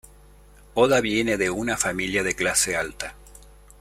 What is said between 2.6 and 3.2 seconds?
alta.